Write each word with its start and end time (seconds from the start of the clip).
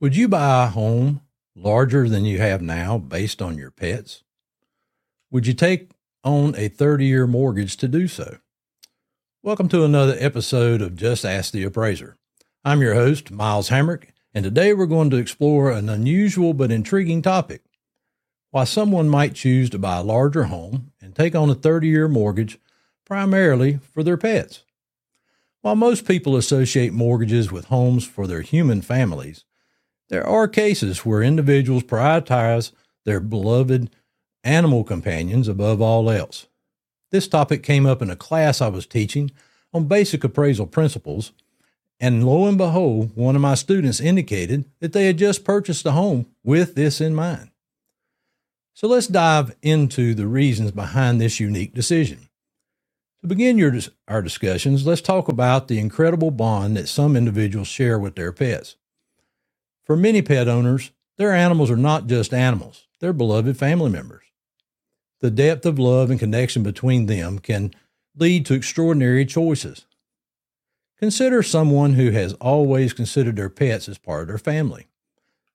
Would 0.00 0.14
you 0.14 0.28
buy 0.28 0.66
a 0.66 0.68
home 0.68 1.22
larger 1.56 2.08
than 2.08 2.24
you 2.24 2.38
have 2.38 2.62
now 2.62 2.98
based 2.98 3.42
on 3.42 3.58
your 3.58 3.72
pets? 3.72 4.22
Would 5.32 5.48
you 5.48 5.54
take 5.54 5.90
on 6.22 6.54
a 6.56 6.68
30 6.68 7.04
year 7.04 7.26
mortgage 7.26 7.76
to 7.78 7.88
do 7.88 8.06
so? 8.06 8.38
Welcome 9.42 9.68
to 9.70 9.82
another 9.82 10.16
episode 10.20 10.82
of 10.82 10.94
Just 10.94 11.24
Ask 11.24 11.52
the 11.52 11.64
Appraiser. 11.64 12.16
I'm 12.64 12.80
your 12.80 12.94
host, 12.94 13.32
Miles 13.32 13.70
Hamrick, 13.70 14.10
and 14.32 14.44
today 14.44 14.72
we're 14.72 14.86
going 14.86 15.10
to 15.10 15.16
explore 15.16 15.72
an 15.72 15.88
unusual 15.88 16.54
but 16.54 16.70
intriguing 16.70 17.20
topic 17.20 17.62
why 18.52 18.62
someone 18.62 19.08
might 19.08 19.34
choose 19.34 19.68
to 19.70 19.80
buy 19.80 19.96
a 19.96 20.04
larger 20.04 20.44
home 20.44 20.92
and 21.00 21.16
take 21.16 21.34
on 21.34 21.50
a 21.50 21.56
30 21.56 21.88
year 21.88 22.06
mortgage 22.06 22.60
primarily 23.04 23.78
for 23.78 24.04
their 24.04 24.16
pets. 24.16 24.62
While 25.62 25.74
most 25.74 26.06
people 26.06 26.36
associate 26.36 26.92
mortgages 26.92 27.50
with 27.50 27.64
homes 27.64 28.06
for 28.06 28.28
their 28.28 28.42
human 28.42 28.80
families, 28.80 29.44
there 30.08 30.26
are 30.26 30.48
cases 30.48 31.04
where 31.04 31.22
individuals 31.22 31.82
prioritize 31.82 32.72
their 33.04 33.20
beloved 33.20 33.90
animal 34.44 34.84
companions 34.84 35.48
above 35.48 35.80
all 35.80 36.10
else. 36.10 36.46
This 37.10 37.28
topic 37.28 37.62
came 37.62 37.86
up 37.86 38.02
in 38.02 38.10
a 38.10 38.16
class 38.16 38.60
I 38.60 38.68
was 38.68 38.86
teaching 38.86 39.30
on 39.72 39.88
basic 39.88 40.24
appraisal 40.24 40.66
principles, 40.66 41.32
and 42.00 42.24
lo 42.24 42.46
and 42.46 42.56
behold, 42.56 43.12
one 43.16 43.34
of 43.34 43.42
my 43.42 43.54
students 43.54 44.00
indicated 44.00 44.64
that 44.80 44.92
they 44.92 45.06
had 45.06 45.18
just 45.18 45.44
purchased 45.44 45.84
a 45.86 45.92
home 45.92 46.26
with 46.44 46.74
this 46.74 47.00
in 47.00 47.14
mind. 47.14 47.50
So 48.74 48.86
let's 48.86 49.08
dive 49.08 49.56
into 49.60 50.14
the 50.14 50.26
reasons 50.26 50.70
behind 50.70 51.20
this 51.20 51.40
unique 51.40 51.74
decision. 51.74 52.28
To 53.22 53.26
begin 53.26 53.58
your, 53.58 53.74
our 54.06 54.22
discussions, 54.22 54.86
let's 54.86 55.00
talk 55.00 55.28
about 55.28 55.66
the 55.66 55.80
incredible 55.80 56.30
bond 56.30 56.76
that 56.76 56.88
some 56.88 57.16
individuals 57.16 57.66
share 57.66 57.98
with 57.98 58.14
their 58.14 58.32
pets. 58.32 58.76
For 59.88 59.96
many 59.96 60.20
pet 60.20 60.48
owners, 60.48 60.92
their 61.16 61.32
animals 61.32 61.70
are 61.70 61.76
not 61.76 62.06
just 62.06 62.34
animals, 62.34 62.86
they're 63.00 63.14
beloved 63.14 63.56
family 63.56 63.90
members. 63.90 64.24
The 65.20 65.30
depth 65.30 65.64
of 65.64 65.78
love 65.78 66.10
and 66.10 66.20
connection 66.20 66.62
between 66.62 67.06
them 67.06 67.38
can 67.38 67.72
lead 68.14 68.44
to 68.46 68.54
extraordinary 68.54 69.24
choices. 69.24 69.86
Consider 70.98 71.42
someone 71.42 71.94
who 71.94 72.10
has 72.10 72.34
always 72.34 72.92
considered 72.92 73.36
their 73.36 73.48
pets 73.48 73.88
as 73.88 73.96
part 73.96 74.22
of 74.22 74.28
their 74.28 74.36
family. 74.36 74.88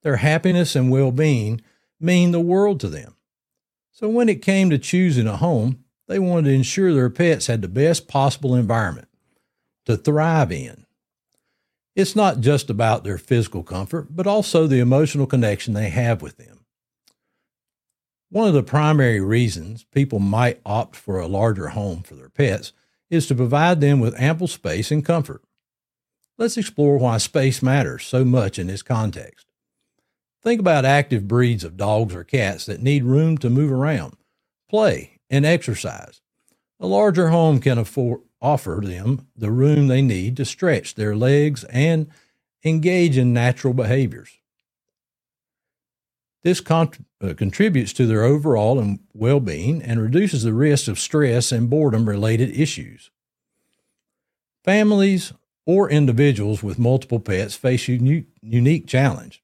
Their 0.01 0.15
happiness 0.15 0.75
and 0.75 0.89
well 0.89 1.11
being 1.11 1.61
mean 1.99 2.31
the 2.31 2.39
world 2.39 2.79
to 2.79 2.89
them. 2.89 3.15
So 3.91 4.09
when 4.09 4.29
it 4.29 4.41
came 4.41 4.71
to 4.71 4.79
choosing 4.79 5.27
a 5.27 5.37
home, 5.37 5.83
they 6.07 6.17
wanted 6.17 6.49
to 6.49 6.55
ensure 6.55 6.91
their 6.91 7.11
pets 7.11 7.45
had 7.45 7.61
the 7.61 7.67
best 7.67 8.07
possible 8.07 8.55
environment 8.55 9.09
to 9.85 9.95
thrive 9.95 10.51
in. 10.51 10.82
It's 11.95 12.15
not 12.15 12.39
just 12.39 12.69
about 12.69 13.03
their 13.03 13.17
physical 13.17 13.63
comfort, 13.63 14.15
but 14.15 14.25
also 14.25 14.65
the 14.65 14.79
emotional 14.79 15.27
connection 15.27 15.73
they 15.73 15.89
have 15.89 16.21
with 16.21 16.37
them. 16.37 16.65
One 18.29 18.47
of 18.47 18.55
the 18.55 18.63
primary 18.63 19.21
reasons 19.21 19.83
people 19.91 20.17
might 20.17 20.59
opt 20.65 20.95
for 20.95 21.19
a 21.19 21.27
larger 21.27 21.69
home 21.69 22.01
for 22.01 22.15
their 22.15 22.29
pets 22.29 22.73
is 23.11 23.27
to 23.27 23.35
provide 23.35 23.79
them 23.79 23.99
with 23.99 24.19
ample 24.19 24.47
space 24.47 24.89
and 24.89 25.05
comfort. 25.05 25.43
Let's 26.39 26.57
explore 26.57 26.97
why 26.97 27.19
space 27.19 27.61
matters 27.61 28.03
so 28.05 28.25
much 28.25 28.57
in 28.57 28.65
this 28.65 28.81
context. 28.81 29.45
Think 30.41 30.59
about 30.59 30.83
active 30.83 31.27
breeds 31.27 31.63
of 31.63 31.77
dogs 31.77 32.15
or 32.15 32.23
cats 32.23 32.65
that 32.65 32.81
need 32.81 33.03
room 33.03 33.37
to 33.37 33.51
move 33.51 33.71
around, 33.71 34.17
play, 34.67 35.19
and 35.29 35.45
exercise. 35.45 36.21
A 36.79 36.87
larger 36.87 37.29
home 37.29 37.59
can 37.59 37.77
afford, 37.77 38.21
offer 38.43 38.81
them 38.83 39.25
the 39.35 39.49
room 39.49 39.87
they 39.87 40.01
need 40.01 40.37
to 40.37 40.45
stretch 40.45 40.93
their 40.93 41.15
legs 41.15 41.63
and 41.65 42.07
engage 42.63 43.17
in 43.17 43.33
natural 43.33 43.73
behaviors. 43.73 44.37
This 46.43 46.61
uh, 46.69 46.87
contributes 47.37 47.93
to 47.93 48.05
their 48.05 48.23
overall 48.23 48.97
well 49.13 49.39
being 49.39 49.81
and 49.81 50.01
reduces 50.01 50.43
the 50.43 50.53
risk 50.53 50.89
of 50.89 50.99
stress 50.99 51.53
and 51.53 51.69
boredom 51.69 52.07
related 52.07 52.49
issues. 52.51 53.11
Families 54.65 55.33
or 55.65 55.89
individuals 55.89 56.61
with 56.61 56.77
multiple 56.77 57.21
pets 57.21 57.55
face 57.55 57.87
a 57.87 58.25
unique 58.41 58.87
challenge. 58.87 59.41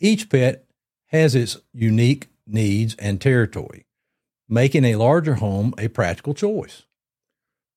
Each 0.00 0.28
pet 0.28 0.64
has 1.06 1.34
its 1.34 1.58
unique 1.72 2.28
needs 2.46 2.94
and 2.96 3.20
territory, 3.20 3.86
making 4.48 4.84
a 4.84 4.96
larger 4.96 5.34
home 5.34 5.74
a 5.78 5.88
practical 5.88 6.34
choice. 6.34 6.85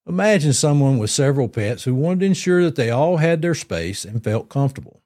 Imagine 0.08 0.54
someone 0.54 0.98
with 0.98 1.10
several 1.10 1.48
pets 1.48 1.84
who 1.84 1.94
wanted 1.94 2.22
to 2.22 2.26
ensure 2.28 2.64
that 2.64 2.76
they 2.76 2.90
all 2.90 3.18
had 3.18 3.42
their 3.42 3.56
space 3.56 4.06
and 4.06 4.24
felt 4.24 4.50
comfortable. 4.50 5.02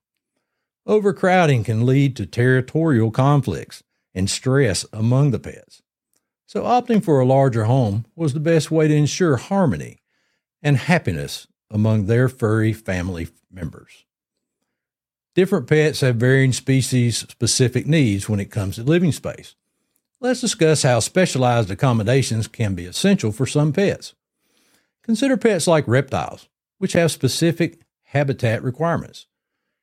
Overcrowding 0.85 1.63
can 1.63 1.85
lead 1.85 2.15
to 2.17 2.25
territorial 2.25 3.11
conflicts 3.11 3.83
and 4.13 4.29
stress 4.29 4.85
among 4.93 5.31
the 5.31 5.39
pets. 5.39 5.81
So, 6.45 6.63
opting 6.63 7.03
for 7.03 7.19
a 7.19 7.25
larger 7.25 7.65
home 7.65 8.05
was 8.15 8.33
the 8.33 8.39
best 8.39 8.69
way 8.69 8.87
to 8.87 8.95
ensure 8.95 9.37
harmony 9.37 10.01
and 10.61 10.77
happiness 10.77 11.47
among 11.71 12.05
their 12.05 12.29
furry 12.29 12.73
family 12.73 13.27
members. 13.51 14.05
Different 15.35 15.67
pets 15.67 16.01
have 16.01 16.17
varying 16.17 16.53
species 16.53 17.17
specific 17.17 17.87
needs 17.87 18.29
when 18.29 18.39
it 18.39 18.51
comes 18.51 18.75
to 18.75 18.83
living 18.83 19.11
space. 19.11 19.55
Let's 20.21 20.41
discuss 20.41 20.83
how 20.83 20.99
specialized 20.99 21.71
accommodations 21.71 22.47
can 22.47 22.75
be 22.75 22.85
essential 22.85 23.31
for 23.31 23.47
some 23.47 23.73
pets. 23.73 24.13
Consider 25.03 25.37
pets 25.37 25.67
like 25.67 25.87
reptiles, 25.87 26.47
which 26.77 26.93
have 26.93 27.11
specific 27.11 27.81
habitat 28.03 28.63
requirements. 28.63 29.27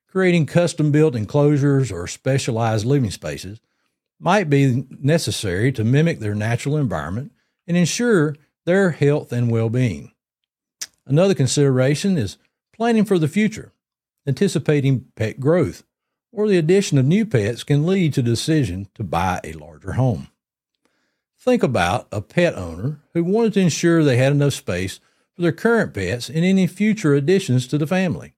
Creating 0.07 0.45
custom 0.45 0.91
built 0.91 1.15
enclosures 1.15 1.91
or 1.91 2.07
specialized 2.07 2.85
living 2.85 3.11
spaces 3.11 3.61
might 4.19 4.49
be 4.49 4.85
necessary 4.99 5.71
to 5.71 5.83
mimic 5.83 6.19
their 6.19 6.35
natural 6.35 6.77
environment 6.77 7.31
and 7.67 7.77
ensure 7.77 8.35
their 8.65 8.91
health 8.91 9.31
and 9.31 9.51
well 9.51 9.69
being. 9.69 10.11
Another 11.05 11.33
consideration 11.33 12.17
is 12.17 12.37
planning 12.73 13.05
for 13.05 13.17
the 13.17 13.27
future. 13.27 13.71
Anticipating 14.27 15.05
pet 15.15 15.39
growth 15.39 15.83
or 16.31 16.47
the 16.47 16.57
addition 16.57 16.97
of 16.97 17.05
new 17.05 17.25
pets 17.25 17.63
can 17.63 17.85
lead 17.85 18.13
to 18.13 18.21
the 18.21 18.29
decision 18.29 18.87
to 18.95 19.03
buy 19.03 19.39
a 19.43 19.53
larger 19.53 19.93
home. 19.93 20.27
Think 21.37 21.63
about 21.63 22.07
a 22.11 22.21
pet 22.21 22.55
owner 22.55 22.99
who 23.13 23.23
wanted 23.23 23.53
to 23.53 23.61
ensure 23.61 24.03
they 24.03 24.17
had 24.17 24.31
enough 24.31 24.53
space 24.53 24.99
for 25.35 25.41
their 25.41 25.51
current 25.51 25.93
pets 25.93 26.29
and 26.29 26.43
any 26.45 26.67
future 26.67 27.13
additions 27.13 27.67
to 27.67 27.77
the 27.77 27.87
family. 27.87 28.33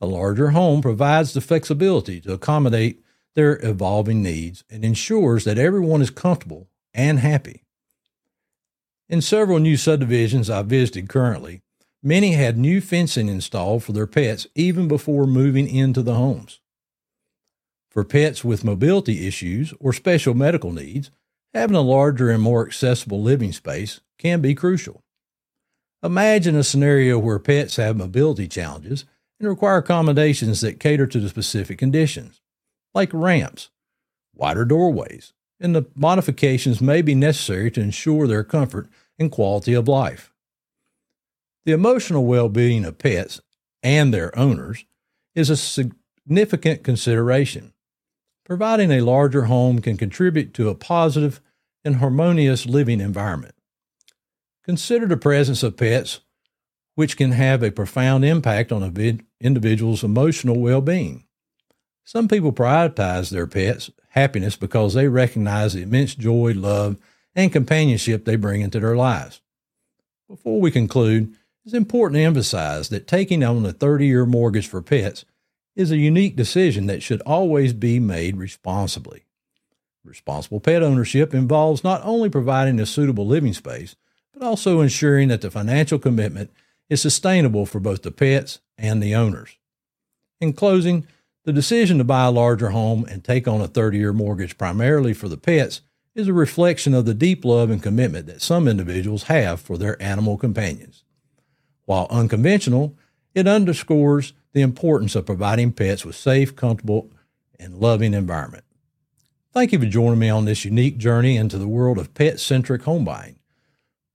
A 0.00 0.06
larger 0.06 0.50
home 0.50 0.80
provides 0.80 1.32
the 1.32 1.40
flexibility 1.40 2.20
to 2.20 2.32
accommodate 2.32 3.02
their 3.34 3.58
evolving 3.64 4.22
needs 4.22 4.64
and 4.70 4.84
ensures 4.84 5.44
that 5.44 5.58
everyone 5.58 6.02
is 6.02 6.10
comfortable 6.10 6.68
and 6.94 7.18
happy. 7.18 7.64
In 9.08 9.20
several 9.22 9.58
new 9.58 9.76
subdivisions 9.76 10.50
I've 10.50 10.66
visited 10.66 11.08
currently, 11.08 11.62
many 12.02 12.32
had 12.32 12.58
new 12.58 12.80
fencing 12.80 13.28
installed 13.28 13.82
for 13.82 13.92
their 13.92 14.06
pets 14.06 14.46
even 14.54 14.86
before 14.86 15.26
moving 15.26 15.68
into 15.68 16.02
the 16.02 16.14
homes. 16.14 16.60
For 17.90 18.04
pets 18.04 18.44
with 18.44 18.64
mobility 18.64 19.26
issues 19.26 19.72
or 19.80 19.92
special 19.92 20.34
medical 20.34 20.72
needs, 20.72 21.10
having 21.54 21.76
a 21.76 21.80
larger 21.80 22.30
and 22.30 22.42
more 22.42 22.66
accessible 22.66 23.22
living 23.22 23.52
space 23.52 24.00
can 24.18 24.40
be 24.40 24.54
crucial. 24.54 25.02
Imagine 26.02 26.54
a 26.54 26.62
scenario 26.62 27.18
where 27.18 27.38
pets 27.38 27.76
have 27.76 27.96
mobility 27.96 28.46
challenges 28.46 29.04
and 29.40 29.48
require 29.48 29.78
accommodations 29.78 30.60
that 30.60 30.78
cater 30.78 31.06
to 31.06 31.18
the 31.18 31.28
specific 31.28 31.78
conditions, 31.78 32.40
like 32.94 33.10
ramps, 33.12 33.70
wider 34.34 34.64
doorways, 34.64 35.32
and 35.58 35.74
the 35.74 35.86
modifications 35.96 36.80
may 36.80 37.02
be 37.02 37.14
necessary 37.14 37.70
to 37.72 37.80
ensure 37.80 38.26
their 38.26 38.44
comfort 38.44 38.88
and 39.18 39.32
quality 39.32 39.74
of 39.74 39.88
life. 39.88 40.32
The 41.66 41.72
emotional 41.72 42.24
well 42.24 42.48
being 42.48 42.84
of 42.84 42.98
pets 42.98 43.40
and 43.82 44.14
their 44.14 44.36
owners 44.38 44.84
is 45.34 45.50
a 45.50 45.56
significant 45.56 46.84
consideration. 46.84 47.72
Providing 48.44 48.92
a 48.92 49.00
larger 49.00 49.44
home 49.44 49.80
can 49.80 49.96
contribute 49.96 50.54
to 50.54 50.68
a 50.68 50.74
positive 50.74 51.40
and 51.84 51.96
harmonious 51.96 52.66
living 52.66 53.00
environment. 53.00 53.54
Consider 54.68 55.06
the 55.06 55.16
presence 55.16 55.62
of 55.62 55.78
pets, 55.78 56.20
which 56.94 57.16
can 57.16 57.32
have 57.32 57.62
a 57.62 57.70
profound 57.70 58.22
impact 58.22 58.70
on 58.70 58.82
an 58.82 59.26
individual's 59.40 60.04
emotional 60.04 60.60
well 60.60 60.82
being. 60.82 61.24
Some 62.04 62.28
people 62.28 62.52
prioritize 62.52 63.30
their 63.30 63.46
pets' 63.46 63.90
happiness 64.10 64.56
because 64.56 64.92
they 64.92 65.08
recognize 65.08 65.72
the 65.72 65.80
immense 65.80 66.14
joy, 66.14 66.52
love, 66.54 66.98
and 67.34 67.50
companionship 67.50 68.26
they 68.26 68.36
bring 68.36 68.60
into 68.60 68.78
their 68.78 68.94
lives. 68.94 69.40
Before 70.28 70.60
we 70.60 70.70
conclude, 70.70 71.34
it's 71.64 71.72
important 71.72 72.18
to 72.18 72.24
emphasize 72.24 72.90
that 72.90 73.06
taking 73.06 73.42
on 73.42 73.64
a 73.64 73.72
30 73.72 74.06
year 74.06 74.26
mortgage 74.26 74.68
for 74.68 74.82
pets 74.82 75.24
is 75.76 75.90
a 75.90 75.96
unique 75.96 76.36
decision 76.36 76.88
that 76.88 77.02
should 77.02 77.22
always 77.22 77.72
be 77.72 77.98
made 77.98 78.36
responsibly. 78.36 79.24
Responsible 80.04 80.60
pet 80.60 80.82
ownership 80.82 81.32
involves 81.32 81.82
not 81.82 82.02
only 82.04 82.28
providing 82.28 82.78
a 82.78 82.84
suitable 82.84 83.26
living 83.26 83.54
space, 83.54 83.96
but 84.38 84.46
also 84.46 84.80
ensuring 84.80 85.28
that 85.28 85.40
the 85.40 85.50
financial 85.50 85.98
commitment 85.98 86.50
is 86.88 87.02
sustainable 87.02 87.66
for 87.66 87.80
both 87.80 88.02
the 88.02 88.10
pets 88.10 88.60
and 88.76 89.02
the 89.02 89.14
owners. 89.14 89.56
In 90.40 90.52
closing, 90.52 91.06
The 91.44 91.52
decision 91.54 91.96
to 91.96 92.04
buy 92.04 92.26
a 92.26 92.30
larger 92.30 92.70
home 92.70 93.06
and 93.06 93.24
take 93.24 93.48
on 93.48 93.62
a 93.62 93.68
30 93.68 93.96
year 93.96 94.12
mortgage 94.12 94.58
primarily 94.58 95.14
for 95.14 95.28
the 95.28 95.38
pets 95.38 95.80
is 96.14 96.28
a 96.28 96.32
reflection 96.34 96.92
of 96.92 97.06
the 97.06 97.14
deep 97.14 97.42
love 97.42 97.70
and 97.70 97.82
commitment 97.82 98.26
that 98.26 98.42
some 98.42 98.68
individuals 98.68 99.22
have 99.24 99.58
for 99.58 99.78
their 99.78 100.00
animal 100.02 100.36
companions. 100.36 101.04
While 101.86 102.06
unconventional, 102.10 102.98
it 103.34 103.48
underscores 103.48 104.34
the 104.52 104.60
importance 104.60 105.14
of 105.14 105.24
providing 105.24 105.72
pets 105.72 106.04
with 106.04 106.16
safe, 106.16 106.54
comfortable, 106.54 107.10
and 107.58 107.78
loving 107.78 108.12
environment. 108.12 108.64
Thank 109.54 109.72
you 109.72 109.78
for 109.78 109.86
joining 109.86 110.18
me 110.18 110.28
on 110.28 110.44
this 110.44 110.66
unique 110.66 110.98
journey 110.98 111.38
into 111.38 111.56
the 111.56 111.68
world 111.68 111.96
of 111.96 112.12
pet-centric 112.12 112.82
home 112.82 113.06
buying. 113.06 113.37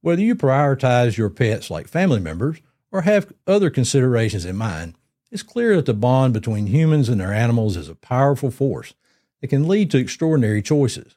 Whether 0.03 0.21
you 0.21 0.35
prioritize 0.35 1.15
your 1.15 1.29
pets 1.29 1.71
like 1.71 1.87
family 1.87 2.19
members 2.19 2.59
or 2.91 3.03
have 3.03 3.31
other 3.47 3.69
considerations 3.69 4.43
in 4.43 4.57
mind, 4.57 4.95
it's 5.31 5.41
clear 5.41 5.77
that 5.77 5.85
the 5.85 5.93
bond 5.93 6.33
between 6.33 6.67
humans 6.67 7.07
and 7.07 7.21
their 7.21 7.31
animals 7.31 7.77
is 7.77 7.87
a 7.87 7.95
powerful 7.95 8.51
force 8.51 8.95
that 9.39 9.47
can 9.47 9.65
lead 9.65 9.89
to 9.91 9.97
extraordinary 9.97 10.61
choices. 10.61 11.15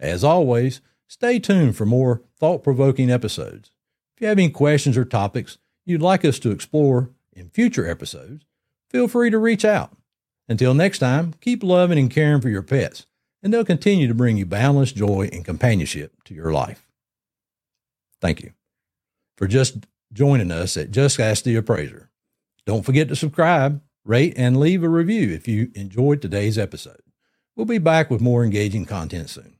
As 0.00 0.24
always, 0.24 0.80
stay 1.06 1.38
tuned 1.38 1.76
for 1.76 1.84
more 1.84 2.22
thought 2.38 2.64
provoking 2.64 3.10
episodes. 3.10 3.72
If 4.16 4.22
you 4.22 4.28
have 4.28 4.38
any 4.38 4.48
questions 4.48 4.96
or 4.96 5.04
topics 5.04 5.58
you'd 5.84 6.00
like 6.00 6.24
us 6.24 6.38
to 6.38 6.50
explore 6.50 7.10
in 7.34 7.50
future 7.50 7.86
episodes, 7.86 8.46
feel 8.88 9.06
free 9.06 9.28
to 9.28 9.38
reach 9.38 9.66
out. 9.66 9.94
Until 10.48 10.72
next 10.72 11.00
time, 11.00 11.34
keep 11.42 11.62
loving 11.62 11.98
and 11.98 12.10
caring 12.10 12.40
for 12.40 12.48
your 12.48 12.62
pets, 12.62 13.04
and 13.42 13.52
they'll 13.52 13.66
continue 13.66 14.08
to 14.08 14.14
bring 14.14 14.38
you 14.38 14.46
boundless 14.46 14.92
joy 14.92 15.28
and 15.30 15.44
companionship 15.44 16.24
to 16.24 16.32
your 16.32 16.54
life. 16.54 16.83
Thank 18.24 18.42
you 18.42 18.52
for 19.36 19.46
just 19.46 19.86
joining 20.10 20.50
us 20.50 20.78
at 20.78 20.90
Just 20.90 21.20
Ask 21.20 21.44
the 21.44 21.56
Appraiser. 21.56 22.08
Don't 22.64 22.82
forget 22.82 23.06
to 23.08 23.16
subscribe, 23.16 23.82
rate, 24.02 24.32
and 24.38 24.58
leave 24.58 24.82
a 24.82 24.88
review 24.88 25.34
if 25.34 25.46
you 25.46 25.70
enjoyed 25.74 26.22
today's 26.22 26.56
episode. 26.56 27.02
We'll 27.54 27.66
be 27.66 27.76
back 27.76 28.10
with 28.10 28.22
more 28.22 28.42
engaging 28.42 28.86
content 28.86 29.28
soon. 29.28 29.58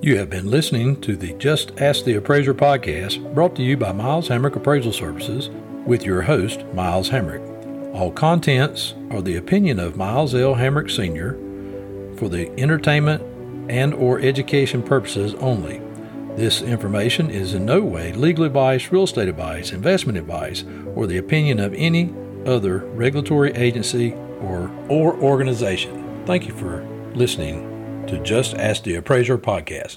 You 0.00 0.18
have 0.18 0.28
been 0.28 0.50
listening 0.50 1.00
to 1.02 1.14
the 1.14 1.32
Just 1.34 1.80
Ask 1.80 2.04
the 2.04 2.16
Appraiser 2.16 2.54
podcast 2.54 3.32
brought 3.34 3.54
to 3.54 3.62
you 3.62 3.76
by 3.76 3.92
Miles 3.92 4.28
Hamrick 4.28 4.56
Appraisal 4.56 4.92
Services 4.92 5.48
with 5.86 6.04
your 6.04 6.22
host, 6.22 6.64
Miles 6.74 7.10
Hamrick. 7.10 7.94
All 7.94 8.10
contents 8.10 8.94
are 9.12 9.22
the 9.22 9.36
opinion 9.36 9.78
of 9.78 9.96
Miles 9.96 10.34
L. 10.34 10.56
Hamrick 10.56 10.90
Sr. 10.90 11.34
for 12.18 12.28
the 12.28 12.50
entertainment 12.60 13.22
and 13.70 13.94
or 13.94 14.18
education 14.18 14.82
purposes 14.82 15.34
only. 15.34 15.80
This 16.38 16.62
information 16.62 17.30
is 17.30 17.54
in 17.54 17.64
no 17.64 17.80
way 17.80 18.12
legal 18.12 18.44
advice, 18.44 18.92
real 18.92 19.02
estate 19.02 19.26
advice, 19.26 19.72
investment 19.72 20.16
advice, 20.16 20.62
or 20.94 21.08
the 21.08 21.18
opinion 21.18 21.58
of 21.58 21.74
any 21.74 22.14
other 22.46 22.78
regulatory 22.94 23.50
agency 23.54 24.12
or, 24.40 24.70
or 24.88 25.16
organization. 25.16 26.22
Thank 26.26 26.46
you 26.46 26.54
for 26.54 26.86
listening 27.12 28.06
to 28.06 28.22
Just 28.22 28.54
Ask 28.54 28.84
the 28.84 28.94
Appraiser 28.94 29.36
podcast. 29.36 29.96